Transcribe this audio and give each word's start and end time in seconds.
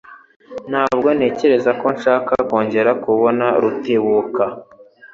Ntabwo 0.71 1.07
ntekereza 1.17 1.71
ko 1.79 1.87
nshaka 1.95 2.33
kongera 2.47 2.91
kubona 3.03 3.45
Rutebuka. 3.61 4.43